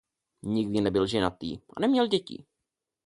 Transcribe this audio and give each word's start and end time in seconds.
Nikdy 0.43 0.81
nebyl 0.81 1.07
ženatý 1.07 1.59
a 1.77 1.79
neměl 1.79 2.07
děti. 2.07 2.45